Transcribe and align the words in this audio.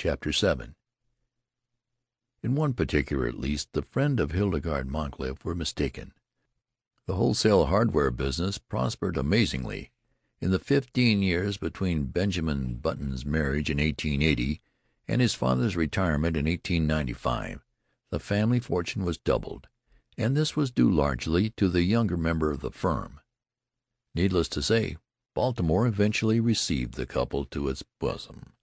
CHAPTER 0.00 0.32
VII 0.32 0.72
In 2.42 2.54
one 2.54 2.72
particular, 2.72 3.26
at 3.26 3.38
least, 3.38 3.74
the 3.74 3.82
friends 3.82 4.18
of 4.22 4.32
Hildegarde 4.32 4.88
Moncrief 4.88 5.44
were 5.44 5.54
mistaken. 5.54 6.14
The 7.04 7.16
wholesale 7.16 7.66
hardware 7.66 8.10
business 8.10 8.56
prospered 8.56 9.18
amazingly. 9.18 9.90
In 10.40 10.52
the 10.52 10.58
fifteen 10.58 11.20
years 11.20 11.58
between 11.58 12.06
Benjamin 12.06 12.76
Button's 12.76 13.26
marriage 13.26 13.68
in 13.68 13.76
1880 13.76 14.62
and 15.06 15.20
his 15.20 15.34
father's 15.34 15.76
retirement 15.76 16.34
in 16.34 16.46
1895 16.46 17.62
the 18.08 18.18
family 18.18 18.58
fortune 18.58 19.04
was 19.04 19.18
doubled, 19.18 19.68
and 20.16 20.34
this 20.34 20.56
was 20.56 20.70
due 20.70 20.90
largely 20.90 21.50
to 21.58 21.68
the 21.68 21.82
younger 21.82 22.16
member 22.16 22.50
of 22.50 22.60
the 22.60 22.70
firm. 22.70 23.20
Needless 24.14 24.48
to 24.48 24.62
say, 24.62 24.96
Baltimore 25.34 25.86
eventually 25.86 26.40
received 26.40 26.94
the 26.94 27.04
couple 27.04 27.44
to 27.44 27.68
its 27.68 27.82
bosom. 27.98 28.54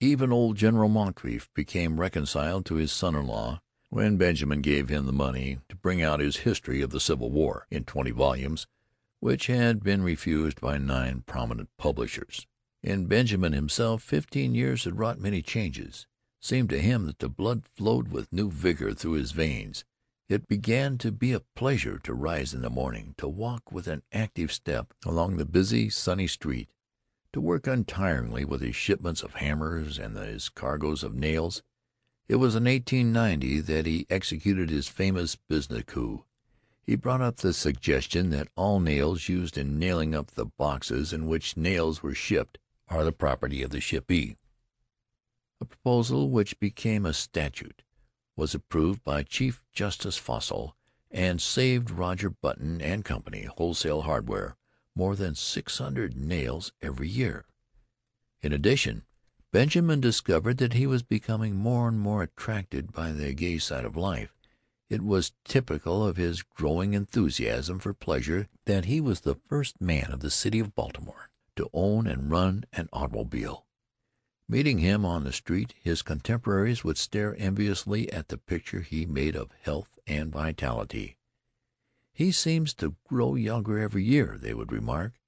Even 0.00 0.30
old 0.30 0.58
General 0.58 0.90
Moncrief 0.90 1.48
became 1.54 1.98
reconciled 1.98 2.66
to 2.66 2.74
his 2.74 2.92
son 2.92 3.14
in 3.14 3.26
law 3.26 3.62
when 3.88 4.18
Benjamin 4.18 4.60
gave 4.60 4.90
him 4.90 5.06
the 5.06 5.12
money 5.12 5.58
to 5.70 5.76
bring 5.76 6.02
out 6.02 6.20
his 6.20 6.38
History 6.38 6.82
of 6.82 6.90
the 6.90 7.00
Civil 7.00 7.30
War, 7.30 7.66
in 7.70 7.84
twenty 7.84 8.10
volumes, 8.10 8.66
which 9.20 9.46
had 9.46 9.82
been 9.82 10.02
refused 10.02 10.60
by 10.60 10.76
nine 10.76 11.22
prominent 11.26 11.70
publishers. 11.78 12.46
In 12.82 13.06
Benjamin 13.06 13.54
himself 13.54 14.02
fifteen 14.02 14.54
years 14.54 14.84
had 14.84 14.98
wrought 14.98 15.18
many 15.18 15.40
changes. 15.40 16.06
It 16.42 16.46
seemed 16.46 16.68
to 16.70 16.82
him 16.82 17.06
that 17.06 17.20
the 17.20 17.30
blood 17.30 17.64
flowed 17.64 18.08
with 18.08 18.30
new 18.30 18.50
vigor 18.50 18.92
through 18.92 19.12
his 19.12 19.32
veins. 19.32 19.86
It 20.28 20.46
began 20.46 20.98
to 20.98 21.10
be 21.10 21.32
a 21.32 21.40
pleasure 21.54 21.98
to 22.00 22.12
rise 22.12 22.52
in 22.52 22.60
the 22.60 22.68
morning, 22.68 23.14
to 23.16 23.28
walk 23.28 23.72
with 23.72 23.86
an 23.86 24.02
active 24.12 24.52
step 24.52 24.92
along 25.06 25.38
the 25.38 25.46
busy, 25.46 25.88
sunny 25.88 26.26
street, 26.26 26.68
to 27.36 27.40
work 27.42 27.66
untiringly 27.66 28.46
with 28.46 28.62
his 28.62 28.74
shipments 28.74 29.22
of 29.22 29.34
hammers 29.34 29.98
and 29.98 30.16
his 30.16 30.48
cargoes 30.48 31.02
of 31.02 31.14
nails. 31.14 31.62
It 32.28 32.36
was 32.36 32.54
in 32.54 32.64
1890 32.64 33.60
that 33.60 33.84
he 33.84 34.06
executed 34.08 34.70
his 34.70 34.88
famous 34.88 35.36
business 35.36 35.82
coup. 35.86 36.24
He 36.82 36.96
brought 36.96 37.20
up 37.20 37.36
the 37.36 37.52
suggestion 37.52 38.30
that 38.30 38.48
all 38.56 38.80
nails 38.80 39.28
used 39.28 39.58
in 39.58 39.78
nailing 39.78 40.14
up 40.14 40.30
the 40.30 40.46
boxes 40.46 41.12
in 41.12 41.26
which 41.26 41.58
nails 41.58 42.02
were 42.02 42.14
shipped 42.14 42.56
are 42.88 43.04
the 43.04 43.12
property 43.12 43.62
of 43.62 43.68
the 43.68 43.82
shippee. 43.82 44.38
A 45.60 45.66
proposal 45.66 46.30
which 46.30 46.58
became 46.58 47.04
a 47.04 47.12
statute, 47.12 47.82
was 48.34 48.54
approved 48.54 49.04
by 49.04 49.22
Chief 49.22 49.62
Justice 49.74 50.16
Fossile, 50.16 50.74
and 51.10 51.42
saved 51.42 51.90
Roger 51.90 52.30
Button 52.30 52.80
and 52.80 53.04
Company, 53.04 53.42
Wholesale 53.42 54.02
Hardware, 54.02 54.56
more 54.96 55.14
than 55.14 55.36
six 55.36 55.78
hundred 55.78 56.16
nails 56.16 56.72
every 56.82 57.08
year. 57.08 57.44
In 58.42 58.52
addition, 58.52 59.04
Benjamin 59.52 60.00
discovered 60.00 60.58
that 60.58 60.72
he 60.72 60.86
was 60.86 61.02
becoming 61.02 61.54
more 61.54 61.86
and 61.86 62.00
more 62.00 62.22
attracted 62.22 62.92
by 62.92 63.12
the 63.12 63.32
gay 63.32 63.58
side 63.58 63.84
of 63.84 63.96
life. 63.96 64.32
It 64.88 65.02
was 65.02 65.32
typical 65.44 66.06
of 66.06 66.16
his 66.16 66.42
growing 66.42 66.94
enthusiasm 66.94 67.78
for 67.78 67.92
pleasure 67.92 68.48
that 68.64 68.86
he 68.86 69.00
was 69.00 69.20
the 69.20 69.38
first 69.48 69.80
man 69.80 70.10
of 70.12 70.20
the 70.20 70.30
city 70.30 70.60
of 70.60 70.74
Baltimore 70.74 71.30
to 71.56 71.68
own 71.72 72.06
and 72.06 72.30
run 72.30 72.64
an 72.72 72.88
automobile. 72.92 73.66
Meeting 74.48 74.78
him 74.78 75.04
on 75.04 75.24
the 75.24 75.32
street, 75.32 75.74
his 75.82 76.02
contemporaries 76.02 76.84
would 76.84 76.98
stare 76.98 77.34
enviously 77.38 78.12
at 78.12 78.28
the 78.28 78.38
picture 78.38 78.80
he 78.80 79.04
made 79.04 79.34
of 79.34 79.50
health 79.60 79.98
and 80.06 80.30
vitality. 80.30 81.15
"He 82.16 82.32
seems 82.32 82.72
to 82.76 82.96
grow 83.04 83.34
younger 83.34 83.78
every 83.78 84.02
year," 84.02 84.38
they 84.38 84.54
would 84.54 84.72
remark, 84.72 85.20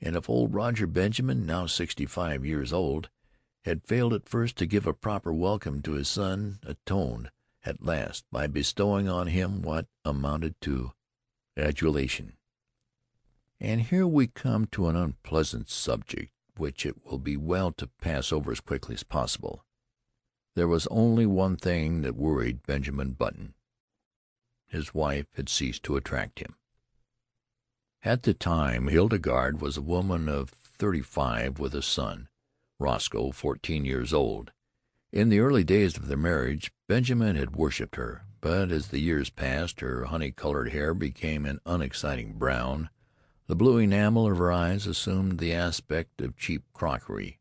and 0.00 0.14
if 0.14 0.30
old 0.30 0.54
Roger 0.54 0.86
Benjamin, 0.86 1.44
now 1.44 1.66
sixty 1.66 2.06
five 2.06 2.46
years 2.46 2.72
old, 2.72 3.10
had 3.64 3.82
failed 3.82 4.14
at 4.14 4.28
first 4.28 4.54
to 4.58 4.66
give 4.66 4.86
a 4.86 4.94
proper 4.94 5.32
welcome 5.32 5.82
to 5.82 5.94
his 5.94 6.06
son, 6.08 6.60
atoned 6.62 7.32
at 7.64 7.82
last 7.82 8.24
by 8.30 8.46
bestowing 8.46 9.08
on 9.08 9.26
him 9.26 9.62
what 9.62 9.88
amounted 10.04 10.60
to 10.60 10.92
adulation. 11.56 12.36
And 13.58 13.80
here 13.82 14.06
we 14.06 14.28
come 14.28 14.66
to 14.66 14.86
an 14.86 14.94
unpleasant 14.94 15.68
subject 15.68 16.32
which 16.56 16.86
it 16.86 17.04
will 17.04 17.18
be 17.18 17.36
well 17.36 17.72
to 17.72 17.88
pass 17.88 18.30
over 18.32 18.52
as 18.52 18.60
quickly 18.60 18.94
as 18.94 19.02
possible. 19.02 19.64
There 20.54 20.68
was 20.68 20.86
only 20.86 21.26
one 21.26 21.56
thing 21.56 22.02
that 22.02 22.14
worried 22.14 22.62
Benjamin 22.62 23.14
Button. 23.14 23.54
His 24.68 24.94
wife 24.94 25.26
had 25.34 25.48
ceased 25.48 25.82
to 25.84 25.96
attract 25.96 26.40
him. 26.40 26.54
At 28.04 28.22
the 28.22 28.34
time 28.34 28.88
Hildegarde 28.88 29.60
was 29.60 29.76
a 29.76 29.82
woman 29.82 30.28
of 30.28 30.50
thirty 30.50 31.00
five 31.00 31.58
with 31.58 31.74
a 31.74 31.82
son, 31.82 32.28
Roscoe, 32.78 33.32
fourteen 33.32 33.84
years 33.84 34.12
old. 34.12 34.52
In 35.10 35.30
the 35.30 35.40
early 35.40 35.64
days 35.64 35.96
of 35.96 36.06
their 36.06 36.16
marriage 36.16 36.70
Benjamin 36.86 37.34
had 37.34 37.56
worshipped 37.56 37.96
her, 37.96 38.24
but 38.40 38.70
as 38.70 38.88
the 38.88 39.00
years 39.00 39.30
passed 39.30 39.80
her 39.80 40.04
honey 40.04 40.30
colored 40.30 40.70
hair 40.70 40.94
became 40.94 41.46
an 41.46 41.60
unexciting 41.66 42.34
brown. 42.34 42.90
The 43.46 43.56
blue 43.56 43.78
enamel 43.78 44.30
of 44.30 44.38
her 44.38 44.52
eyes 44.52 44.86
assumed 44.86 45.38
the 45.38 45.54
aspect 45.54 46.20
of 46.20 46.36
cheap 46.36 46.62
crockery. 46.74 47.40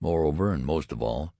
Moreover, 0.00 0.52
and 0.52 0.64
most 0.64 0.92
of 0.92 1.00
all, 1.00 1.32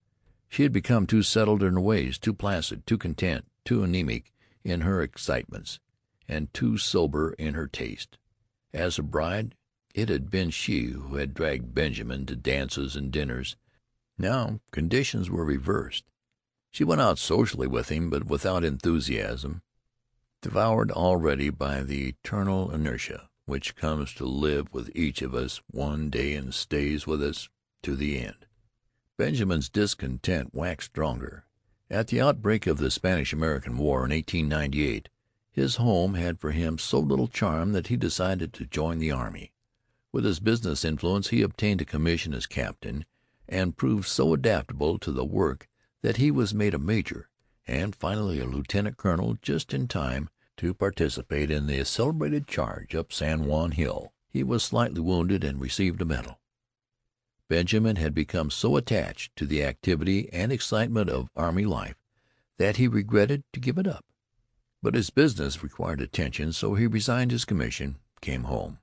she 0.48 0.62
had 0.62 0.72
become 0.72 1.06
too 1.06 1.22
settled 1.22 1.62
in 1.62 1.74
her 1.74 1.80
ways, 1.80 2.18
too 2.18 2.32
placid, 2.32 2.86
too 2.86 2.96
content, 2.96 3.44
too 3.64 3.82
anemic 3.82 4.32
in 4.66 4.82
her 4.82 5.00
excitements, 5.00 5.80
and 6.28 6.52
too 6.52 6.76
sober 6.76 7.32
in 7.38 7.54
her 7.54 7.66
taste. 7.66 8.18
As 8.74 8.98
a 8.98 9.02
bride, 9.02 9.54
it 9.94 10.08
had 10.08 10.30
been 10.30 10.50
she 10.50 10.86
who 10.86 11.16
had 11.16 11.32
dragged 11.32 11.74
Benjamin 11.74 12.26
to 12.26 12.36
dances 12.36 12.96
and 12.96 13.10
dinners. 13.10 13.56
Now 14.18 14.60
conditions 14.70 15.30
were 15.30 15.44
reversed. 15.44 16.04
She 16.70 16.84
went 16.84 17.00
out 17.00 17.18
socially 17.18 17.66
with 17.66 17.88
him, 17.88 18.10
but 18.10 18.24
without 18.24 18.64
enthusiasm, 18.64 19.62
devoured 20.42 20.90
already 20.90 21.48
by 21.48 21.82
the 21.82 22.08
eternal 22.08 22.70
inertia 22.70 23.30
which 23.46 23.76
comes 23.76 24.12
to 24.12 24.26
live 24.26 24.66
with 24.72 24.90
each 24.94 25.22
of 25.22 25.34
us 25.34 25.60
one 25.70 26.10
day 26.10 26.34
and 26.34 26.52
stays 26.52 27.06
with 27.06 27.22
us 27.22 27.48
to 27.82 27.94
the 27.94 28.18
end. 28.18 28.44
Benjamin's 29.16 29.68
discontent 29.68 30.52
waxed 30.52 30.90
stronger. 30.90 31.45
At 31.88 32.08
the 32.08 32.20
outbreak 32.20 32.66
of 32.66 32.78
the 32.78 32.90
Spanish 32.90 33.32
American 33.32 33.78
War 33.78 34.04
in 34.04 34.10
1898 34.10 35.08
his 35.52 35.76
home 35.76 36.14
had 36.14 36.38
for 36.38 36.50
him 36.50 36.76
so 36.78 36.98
little 36.98 37.28
charm 37.28 37.72
that 37.72 37.86
he 37.86 37.96
decided 37.96 38.52
to 38.52 38.66
join 38.66 38.98
the 38.98 39.10
army. 39.10 39.52
With 40.12 40.24
his 40.24 40.40
business 40.40 40.84
influence 40.84 41.28
he 41.28 41.42
obtained 41.42 41.80
a 41.80 41.86
commission 41.86 42.34
as 42.34 42.46
captain, 42.46 43.06
and 43.48 43.76
proved 43.76 44.06
so 44.06 44.34
adaptable 44.34 44.98
to 44.98 45.12
the 45.12 45.24
work 45.24 45.68
that 46.02 46.18
he 46.18 46.30
was 46.30 46.52
made 46.52 46.74
a 46.74 46.78
major, 46.78 47.30
and 47.66 47.96
finally 47.96 48.38
a 48.40 48.46
lieutenant 48.46 48.96
colonel 48.96 49.38
just 49.40 49.72
in 49.72 49.88
time 49.88 50.28
to 50.56 50.74
participate 50.74 51.50
in 51.50 51.68
the 51.68 51.84
celebrated 51.84 52.46
charge 52.46 52.94
up 52.94 53.12
San 53.12 53.46
Juan 53.46 53.70
Hill. 53.70 54.12
He 54.28 54.42
was 54.42 54.62
slightly 54.62 55.00
wounded 55.00 55.42
and 55.42 55.60
received 55.60 56.02
a 56.02 56.04
medal. 56.04 56.40
Benjamin 57.48 57.96
had 57.96 58.14
become 58.14 58.50
so 58.50 58.76
attached 58.76 59.34
to 59.36 59.46
the 59.46 59.62
activity 59.62 60.32
and 60.32 60.50
excitement 60.50 61.08
of 61.08 61.30
army 61.36 61.64
life 61.64 61.96
that 62.58 62.76
he 62.76 62.88
regretted 62.88 63.44
to 63.52 63.60
give 63.60 63.78
it 63.78 63.86
up. 63.86 64.04
But 64.82 64.94
his 64.94 65.10
business 65.10 65.62
required 65.62 66.00
attention, 66.00 66.52
so 66.52 66.74
he 66.74 66.86
resigned 66.86 67.30
his 67.30 67.44
commission, 67.44 67.98
came 68.20 68.44
home. 68.44 68.78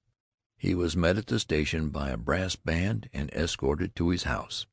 He 0.58 0.76
was 0.76 0.96
met 0.96 1.18
at 1.18 1.28
the 1.28 1.40
station 1.40 1.90
by 1.90 2.10
a 2.10 2.18
brass 2.18 2.56
band 2.56 3.10
and 3.14 3.30
escorted 3.32 3.96
to 3.98 4.10
his 4.10 4.24
house. 4.24 4.66